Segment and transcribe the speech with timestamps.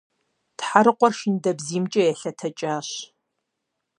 [0.57, 2.89] Тхьэрыкъуэр шындэбзиймкӏэ елъэтэкӏащ.